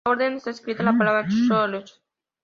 [0.03, 1.93] En la orden está escrita la palabra “Şöhrət“.